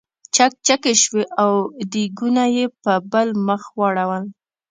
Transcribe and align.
چکچکې 0.35 0.93
شوې 1.03 1.23
او 1.43 1.51
دیګونه 1.91 2.43
یې 2.55 2.65
په 2.83 2.93
بل 3.11 3.27
مخ 3.47 3.63
واړول. 3.79 4.23